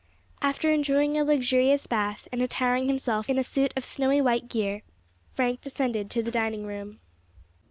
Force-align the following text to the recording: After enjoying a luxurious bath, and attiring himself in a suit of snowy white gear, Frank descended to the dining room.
After 0.41 0.71
enjoying 0.71 1.15
a 1.15 1.23
luxurious 1.23 1.85
bath, 1.85 2.27
and 2.31 2.41
attiring 2.41 2.87
himself 2.87 3.29
in 3.29 3.37
a 3.37 3.43
suit 3.43 3.71
of 3.77 3.85
snowy 3.85 4.19
white 4.19 4.47
gear, 4.47 4.81
Frank 5.35 5.61
descended 5.61 6.09
to 6.09 6.23
the 6.23 6.31
dining 6.31 6.65
room. 6.65 6.99